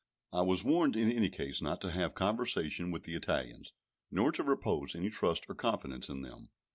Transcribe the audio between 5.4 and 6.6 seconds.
or confidence in them.